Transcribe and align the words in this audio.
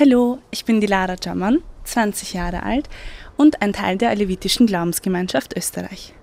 Hallo, 0.00 0.38
ich 0.50 0.64
bin 0.64 0.80
die 0.80 0.86
Lara 0.86 1.16
Jaman, 1.22 1.62
20 1.84 2.32
Jahre 2.32 2.62
alt 2.62 2.88
und 3.36 3.60
ein 3.60 3.74
Teil 3.74 3.98
der 3.98 4.08
Alevitischen 4.08 4.66
Glaubensgemeinschaft 4.66 5.54
Österreich. 5.54 6.14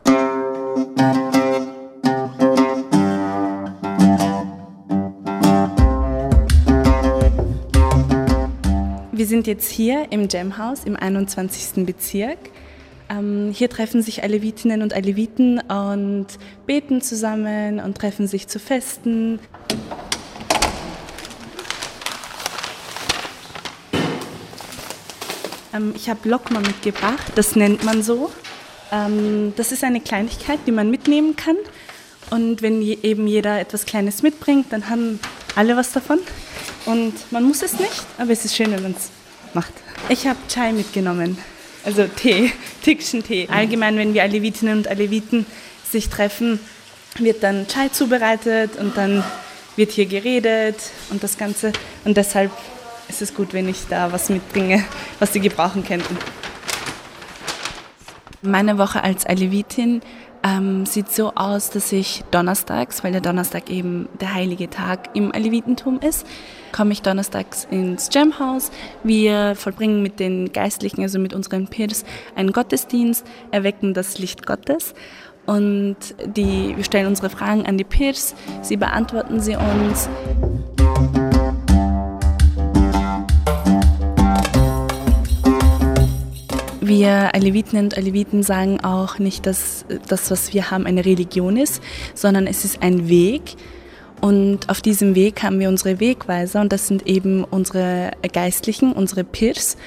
Wir 9.12 9.28
sind 9.28 9.46
jetzt 9.46 9.70
hier 9.70 10.08
im 10.12 10.28
Jamhaus 10.28 10.84
im 10.86 10.96
21. 10.96 11.86
Bezirk. 11.86 12.40
Ähm, 13.08 13.52
hier 13.54 13.70
treffen 13.70 14.02
sich 14.02 14.24
Alevitinnen 14.24 14.82
und 14.82 14.96
Aleviten 14.96 15.60
und 15.60 16.26
beten 16.66 17.02
zusammen 17.02 17.80
und 17.80 18.00
treffen 18.00 18.26
sich 18.26 18.48
zu 18.48 18.58
Festen. 18.58 19.40
Ähm, 25.74 25.94
ich 25.96 26.10
habe 26.10 26.28
Lokma 26.28 26.60
mitgebracht, 26.60 27.32
das 27.36 27.56
nennt 27.56 27.84
man 27.84 28.04
so. 28.04 28.32
Ähm, 28.92 29.54
das 29.56 29.72
ist 29.72 29.84
eine 29.84 30.02
Kleinigkeit, 30.02 30.60
die 30.66 30.72
man 30.72 30.90
mitnehmen 30.90 31.36
kann. 31.36 31.58
Und 32.32 32.62
wenn 32.62 32.82
eben 32.82 33.28
jeder 33.28 33.60
etwas 33.60 33.86
Kleines 33.86 34.22
mitbringt, 34.22 34.68
dann 34.72 34.90
haben 34.90 35.20
alle 35.56 35.76
was 35.76 35.92
davon. 35.92 36.20
Und 36.86 37.14
man 37.32 37.44
muss 37.44 37.62
es 37.64 37.80
nicht, 37.80 38.06
aber 38.18 38.32
es 38.32 38.46
ist 38.46 38.56
schön, 38.56 38.72
wenn 38.72 38.84
man 38.84 38.92
es 38.92 39.10
macht. 39.54 39.74
Ich 40.10 40.28
habe 40.28 40.38
Chai 40.48 40.72
mitgenommen, 40.72 41.38
also 41.84 42.06
Tee, 42.08 42.52
türkischen 42.84 43.24
Tee. 43.24 43.48
Allgemein, 43.52 43.98
wenn 43.98 44.14
wir 44.14 44.24
Alevitinnen 44.24 44.80
und 44.80 44.88
Aleviten 44.88 45.46
sich 45.90 46.10
treffen, 46.10 46.60
wird 47.18 47.44
dann 47.44 47.68
Chai 47.68 47.90
zubereitet 47.90 48.76
und 48.80 48.96
dann 48.96 49.24
wird 49.76 49.92
hier 49.92 50.06
geredet 50.06 50.78
und 51.10 51.24
das 51.24 51.38
Ganze. 51.38 51.74
Und 52.06 52.16
deshalb 52.18 52.52
ist 53.10 53.22
es 53.22 53.34
gut, 53.34 53.54
wenn 53.54 53.68
ich 53.68 53.88
da 53.90 54.12
was 54.12 54.30
mitbringe, 54.30 54.84
was 55.20 55.34
sie 55.34 55.40
gebrauchen 55.40 55.84
könnten. 55.84 56.18
Meine 58.42 58.78
Woche 58.78 59.04
als 59.04 59.26
Alevitin 59.26 60.02
ähm, 60.44 60.86
sieht 60.86 61.12
so 61.12 61.34
aus, 61.36 61.70
dass 61.70 61.92
ich 61.92 62.24
donnerstags, 62.32 63.04
weil 63.04 63.12
der 63.12 63.20
Donnerstag 63.20 63.70
eben 63.70 64.08
der 64.22 64.34
heilige 64.34 64.70
Tag 64.70 65.10
im 65.14 65.34
Alevitentum 65.34 66.00
ist, 66.00 66.26
komme 66.72 66.94
ich 66.94 67.02
donnerstags 67.02 67.68
ins 67.70 68.10
Jamhaus. 68.14 68.72
Wir 69.04 69.56
vollbringen 69.56 70.02
mit 70.02 70.20
den 70.22 70.54
Geistlichen, 70.54 71.02
also 71.02 71.20
mit 71.20 71.34
unseren 71.34 71.68
Peers, 71.68 72.06
einen 72.36 72.54
Gottesdienst, 72.54 73.26
erwecken 73.52 73.94
das 73.94 74.20
Licht 74.20 74.46
Gottes 74.46 74.94
und 75.46 75.98
die, 76.26 76.78
wir 76.78 76.84
stellen 76.84 77.08
unsere 77.08 77.30
Fragen 77.30 77.66
an 77.66 77.78
die 77.78 77.84
Peers, 77.84 78.36
sie 78.62 78.78
beantworten 78.78 79.42
sie 79.42 79.56
uns. 79.58 80.08
Wir 86.90 87.36
Aleviten 87.36 87.78
und 87.78 87.96
Aleviten 87.96 88.42
sagen 88.42 88.80
auch 88.84 89.20
nicht, 89.20 89.46
dass 89.46 89.86
das, 90.08 90.32
was 90.32 90.54
wir 90.56 90.72
haben, 90.72 90.88
eine 90.88 91.06
Religion 91.06 91.56
ist, 91.56 91.84
sondern 92.16 92.48
es 92.48 92.66
ist 92.66 92.82
ein 92.82 93.08
Weg. 93.08 93.54
Und 94.22 94.70
auf 94.70 94.82
diesem 94.82 95.14
Weg 95.14 95.44
haben 95.44 95.60
wir 95.60 95.70
unsere 95.70 96.00
Wegweiser 96.00 96.62
und 96.62 96.74
das 96.74 96.88
sind 96.88 97.06
eben 97.06 97.44
unsere 97.44 98.10
Geistlichen, 98.34 98.92
unsere 98.92 99.24
Peers. 99.24 99.78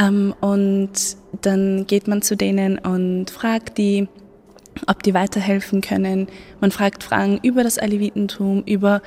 Ähm, 0.00 0.36
und 0.40 0.92
dann 1.42 1.84
geht 1.88 2.06
man 2.06 2.22
zu 2.22 2.36
denen 2.36 2.78
und 2.78 3.28
fragt 3.30 3.76
die, 3.76 4.06
ob 4.86 5.02
die 5.02 5.14
weiterhelfen 5.14 5.80
können. 5.80 6.28
Man 6.60 6.70
fragt 6.70 7.02
Fragen 7.02 7.40
über 7.42 7.64
das 7.64 7.76
Alevitentum, 7.76 8.62
über 8.66 9.02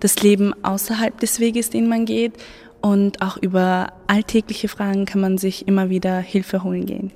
das 0.00 0.22
Leben 0.22 0.52
außerhalb 0.62 1.18
des 1.18 1.40
Weges, 1.40 1.70
den 1.70 1.88
man 1.88 2.04
geht 2.04 2.34
und 2.82 3.22
auch 3.22 3.36
über 3.36 3.92
alltägliche 4.06 4.68
Fragen 4.68 5.06
kann 5.06 5.20
man 5.20 5.38
sich 5.38 5.66
immer 5.66 5.88
wieder 5.88 6.18
Hilfe 6.18 6.62
holen 6.62 6.84
gehen. 6.84 7.12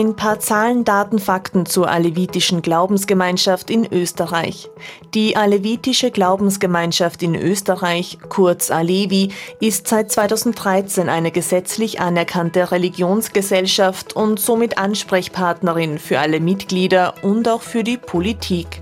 Ein 0.00 0.16
paar 0.16 0.40
Zahlen, 0.40 0.86
Daten, 0.86 1.18
Fakten 1.18 1.66
zur 1.66 1.90
alevitischen 1.90 2.62
Glaubensgemeinschaft 2.62 3.68
in 3.68 3.84
Österreich. 3.92 4.70
Die 5.12 5.36
alevitische 5.36 6.10
Glaubensgemeinschaft 6.10 7.22
in 7.22 7.34
Österreich, 7.34 8.16
kurz 8.30 8.70
Alevi, 8.70 9.28
ist 9.60 9.88
seit 9.88 10.10
2013 10.10 11.10
eine 11.10 11.30
gesetzlich 11.30 12.00
anerkannte 12.00 12.72
Religionsgesellschaft 12.72 14.16
und 14.16 14.40
somit 14.40 14.78
Ansprechpartnerin 14.78 15.98
für 15.98 16.18
alle 16.18 16.40
Mitglieder 16.40 17.12
und 17.20 17.46
auch 17.46 17.60
für 17.60 17.84
die 17.84 17.98
Politik. 17.98 18.80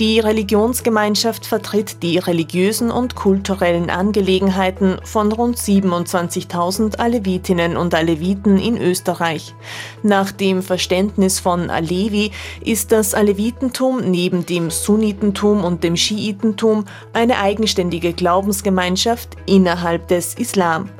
Die 0.00 0.18
Religionsgemeinschaft 0.18 1.46
vertritt 1.46 2.02
die 2.02 2.18
religiösen 2.18 2.90
und 2.90 3.14
kulturellen 3.14 3.88
Angelegenheiten 3.88 4.98
von 5.04 5.30
rund 5.30 5.56
27.000 5.58 6.96
Alevitinnen 6.98 7.76
und 7.76 7.94
Aleviten 7.94 8.58
in 8.58 8.76
Österreich. 8.76 9.54
Nach 10.02 10.32
dem 10.32 10.55
Verständnis 10.62 11.40
von 11.40 11.70
Alevi 11.70 12.30
ist 12.64 12.92
das 12.92 13.14
Alevitentum 13.14 14.00
neben 14.10 14.46
dem 14.46 14.70
Sunnitentum 14.70 15.64
und 15.64 15.84
dem 15.84 15.96
Schiitentum 15.96 16.84
eine 17.12 17.38
eigenständige 17.38 18.12
Glaubensgemeinschaft 18.12 19.36
innerhalb 19.46 20.08
des 20.08 20.34
Islam. 20.34 20.90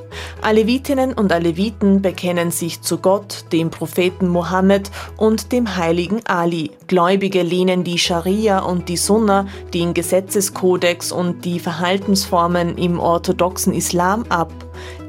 Alevitinnen 0.41 1.13
und 1.13 1.31
Aleviten 1.31 2.01
bekennen 2.01 2.51
sich 2.51 2.81
zu 2.81 2.97
Gott, 2.97 3.45
dem 3.51 3.69
Propheten 3.69 4.27
Mohammed 4.27 4.89
und 5.17 5.51
dem 5.51 5.75
heiligen 5.75 6.25
Ali. 6.25 6.71
Gläubige 6.87 7.43
lehnen 7.43 7.83
die 7.83 7.97
Scharia 7.97 8.59
und 8.59 8.89
die 8.89 8.97
Sunna, 8.97 9.47
den 9.73 9.93
Gesetzeskodex 9.93 11.11
und 11.11 11.43
die 11.45 11.59
Verhaltensformen 11.59 12.77
im 12.77 12.99
orthodoxen 12.99 13.73
Islam 13.73 14.23
ab. 14.29 14.51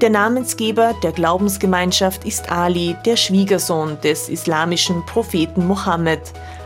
Der 0.00 0.10
Namensgeber 0.10 0.94
der 1.02 1.12
Glaubensgemeinschaft 1.12 2.24
ist 2.24 2.50
Ali, 2.50 2.96
der 3.04 3.16
Schwiegersohn 3.16 3.98
des 4.02 4.28
islamischen 4.28 5.04
Propheten 5.06 5.66
Mohammed. 5.66 6.20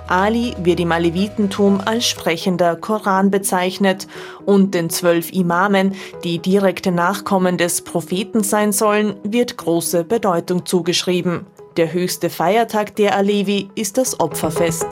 Ali 0.08 0.54
wird 0.58 0.80
im 0.80 0.92
Alevitentum 0.92 1.80
als 1.84 2.06
sprechender 2.06 2.76
Koran 2.76 3.30
bezeichnet 3.30 4.06
und 4.44 4.74
den 4.74 4.90
zwölf 4.90 5.32
Imamen, 5.32 5.94
die 6.24 6.38
direkte 6.38 6.92
Nachkommen 6.92 7.56
des 7.56 7.82
Propheten 7.82 8.42
sein 8.42 8.72
sollen, 8.72 9.14
wird 9.22 9.56
große 9.56 10.04
Bedeutung 10.04 10.66
zugeschrieben. 10.66 11.46
Der 11.78 11.92
höchste 11.92 12.28
Feiertag 12.28 12.96
der 12.96 13.16
Alevi 13.16 13.70
ist 13.74 13.96
das 13.96 14.20
Opferfest. 14.20 14.86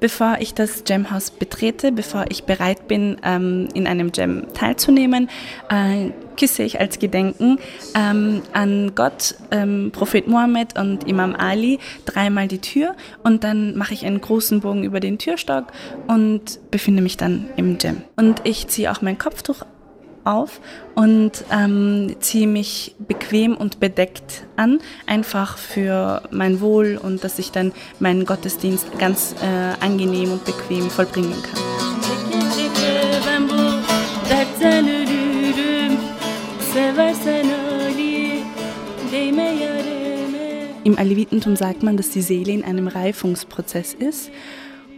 Bevor 0.00 0.36
ich 0.40 0.52
das 0.54 0.84
Jamhaus 0.86 1.30
betrete, 1.30 1.90
bevor 1.90 2.26
ich 2.28 2.44
bereit 2.44 2.86
bin, 2.86 3.16
ähm, 3.22 3.68
in 3.74 3.86
einem 3.86 4.12
Jam 4.14 4.52
teilzunehmen, 4.52 5.30
äh, 5.70 6.10
küsse 6.36 6.62
ich 6.62 6.78
als 6.80 6.98
Gedenken 6.98 7.58
ähm, 7.94 8.42
an 8.52 8.94
Gott, 8.94 9.36
ähm, 9.50 9.90
Prophet 9.92 10.28
Mohammed 10.28 10.78
und 10.78 11.08
Imam 11.08 11.34
Ali 11.34 11.78
dreimal 12.04 12.46
die 12.46 12.60
Tür 12.60 12.94
und 13.24 13.42
dann 13.42 13.76
mache 13.76 13.94
ich 13.94 14.04
einen 14.04 14.20
großen 14.20 14.60
Bogen 14.60 14.84
über 14.84 15.00
den 15.00 15.18
Türstock 15.18 15.72
und 16.06 16.60
befinde 16.70 17.02
mich 17.02 17.16
dann 17.16 17.48
im 17.56 17.78
Jam. 17.80 18.02
Und 18.16 18.42
ich 18.44 18.68
ziehe 18.68 18.92
auch 18.92 19.00
mein 19.00 19.16
Kopftuch 19.16 19.62
auf 20.26 20.60
und 20.94 21.44
ähm, 21.52 22.16
ziehe 22.20 22.46
mich 22.46 22.94
bequem 22.98 23.56
und 23.56 23.80
bedeckt 23.80 24.44
an, 24.56 24.80
einfach 25.06 25.56
für 25.58 26.22
mein 26.30 26.60
Wohl 26.60 26.98
und 27.00 27.22
dass 27.24 27.38
ich 27.38 27.52
dann 27.52 27.72
meinen 28.00 28.24
Gottesdienst 28.24 28.98
ganz 28.98 29.34
äh, 29.42 29.84
angenehm 29.84 30.32
und 30.32 30.44
bequem 30.44 30.90
vollbringen 30.90 31.42
kann. 31.42 31.62
Im 40.84 40.98
Alevitentum 40.98 41.56
sagt 41.56 41.82
man, 41.82 41.96
dass 41.96 42.10
die 42.10 42.22
Seele 42.22 42.52
in 42.52 42.64
einem 42.64 42.86
Reifungsprozess 42.86 43.94
ist 43.94 44.30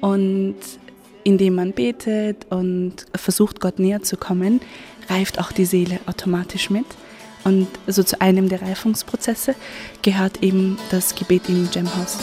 und 0.01 0.57
indem 1.29 1.57
man 1.57 1.73
betet 1.73 2.47
und 2.49 2.95
versucht, 3.15 3.61
Gott 3.61 3.79
näher 3.79 4.03
zu 4.03 4.17
kommen, 4.17 4.63
reift 5.11 5.39
auch 5.39 5.53
die 5.53 5.67
Seele 5.67 6.01
automatisch 6.07 6.71
mit. 6.71 6.87
Und 7.45 7.69
so 7.87 8.03
zu 8.03 8.19
einem 8.23 8.49
der 8.49 8.63
Reifungsprozesse 8.63 9.55
gehört 10.01 10.43
eben 10.43 10.79
das 10.91 11.15
Gebet 11.15 11.51
im 11.51 11.71
Gemhaus. 11.71 12.17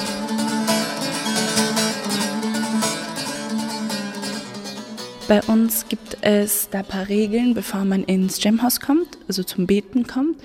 Bei 5.28 5.42
uns 5.42 5.88
gibt 5.90 6.18
es 6.22 6.70
da 6.70 6.80
ein 6.80 6.86
paar 6.86 7.10
Regeln, 7.10 7.56
bevor 7.56 7.84
man 7.84 8.04
ins 8.04 8.40
Gemhaus 8.40 8.80
kommt, 8.80 9.18
also 9.28 9.42
zum 9.42 9.66
Beten 9.66 10.06
kommt. 10.06 10.38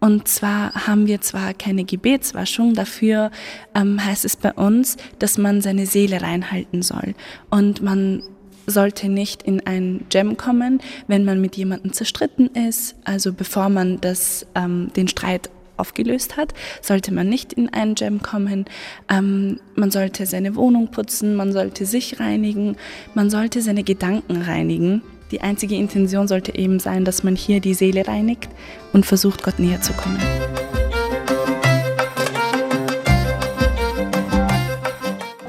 Und 0.00 0.26
zwar 0.26 0.86
haben 0.88 1.06
wir 1.06 1.20
zwar 1.20 1.54
keine 1.54 1.84
Gebetswaschung, 1.84 2.74
dafür 2.74 3.30
ähm, 3.76 4.04
heißt 4.04 4.24
es 4.24 4.34
bei 4.34 4.52
uns, 4.52 4.96
dass 5.20 5.38
man 5.38 5.60
seine 5.60 5.86
Seele 5.86 6.20
reinhalten 6.20 6.82
soll. 6.82 7.14
Und 7.48 7.80
man 7.80 8.24
sollte 8.66 9.08
nicht 9.08 9.44
in 9.44 9.64
ein 9.66 10.04
Jam 10.10 10.36
kommen, 10.36 10.80
wenn 11.06 11.24
man 11.24 11.40
mit 11.40 11.56
jemandem 11.56 11.92
zerstritten 11.92 12.48
ist, 12.48 12.96
also 13.04 13.32
bevor 13.32 13.68
man 13.68 14.00
das, 14.00 14.46
ähm, 14.56 14.90
den 14.96 15.06
Streit 15.06 15.48
aufgelöst 15.76 16.36
hat, 16.36 16.54
sollte 16.82 17.12
man 17.12 17.28
nicht 17.28 17.52
in 17.52 17.72
einen 17.72 17.94
Jam 17.96 18.22
kommen. 18.22 18.66
Ähm, 19.10 19.60
man 19.74 19.90
sollte 19.90 20.26
seine 20.26 20.56
Wohnung 20.56 20.90
putzen, 20.90 21.34
man 21.34 21.52
sollte 21.52 21.86
sich 21.86 22.20
reinigen, 22.20 22.76
man 23.14 23.30
sollte 23.30 23.62
seine 23.62 23.84
Gedanken 23.84 24.42
reinigen. 24.42 25.02
Die 25.30 25.40
einzige 25.40 25.74
Intention 25.74 26.28
sollte 26.28 26.54
eben 26.54 26.78
sein, 26.78 27.04
dass 27.04 27.24
man 27.24 27.34
hier 27.34 27.60
die 27.60 27.74
Seele 27.74 28.06
reinigt 28.06 28.48
und 28.92 29.06
versucht, 29.06 29.42
Gott 29.42 29.58
näher 29.58 29.80
zu 29.80 29.92
kommen. 29.92 30.20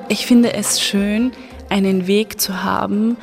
Ich 0.07 0.25
finde 0.25 0.54
es 0.54 0.81
schön, 0.81 1.33
einen 1.69 2.07
Weg 2.07 2.39
zu 2.39 2.63
haben, 2.63 3.18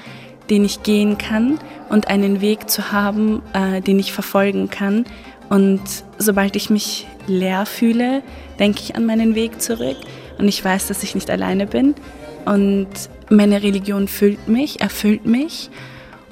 den 0.51 0.65
ich 0.65 0.83
gehen 0.83 1.17
kann 1.17 1.59
und 1.89 2.09
einen 2.09 2.41
Weg 2.41 2.69
zu 2.69 2.93
haben, 2.93 3.43
äh, 3.55 3.81
den 3.81 3.99
ich 3.99 4.13
verfolgen 4.13 4.69
kann. 4.69 5.05
Und 5.53 5.83
sobald 6.17 6.57
ich 6.57 6.71
mich 6.71 7.07
leer 7.27 7.67
fühle, 7.67 8.23
denke 8.59 8.81
ich 8.81 8.97
an 8.97 9.05
meinen 9.05 9.35
Weg 9.35 9.61
zurück 9.61 9.99
und 10.39 10.49
ich 10.49 10.65
weiß, 10.65 10.89
dass 10.89 11.03
ich 11.03 11.15
nicht 11.15 11.29
alleine 11.29 11.67
bin. 11.67 11.95
Und 12.47 12.89
meine 13.29 13.63
Religion 13.63 14.09
füllt 14.09 14.49
mich, 14.49 14.81
erfüllt 14.81 15.27
mich. 15.27 15.69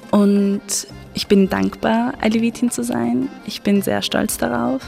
Und 0.09 0.63
ich 1.13 1.27
bin 1.27 1.49
dankbar, 1.49 2.15
Alevitin 2.19 2.71
zu 2.71 2.83
sein. 2.83 3.29
Ich 3.45 3.61
bin 3.61 3.83
sehr 3.83 4.01
stolz 4.01 4.39
darauf. 4.39 4.81